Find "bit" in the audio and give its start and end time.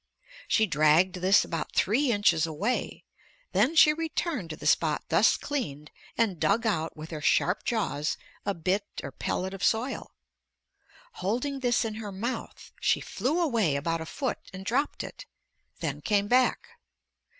8.55-8.83